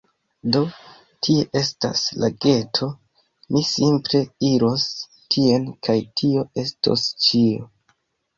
[0.53, 0.59] Do,
[1.25, 2.87] tie estas lageto;
[3.57, 4.87] mi simple iros
[5.37, 7.71] tien kaj tio estos ĉio